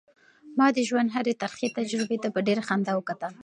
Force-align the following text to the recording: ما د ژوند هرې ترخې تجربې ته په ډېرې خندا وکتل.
ما 0.57 0.67
د 0.75 0.77
ژوند 0.89 1.09
هرې 1.15 1.33
ترخې 1.41 1.67
تجربې 1.77 2.17
ته 2.23 2.27
په 2.33 2.39
ډېرې 2.47 2.63
خندا 2.67 2.93
وکتل. 2.95 3.33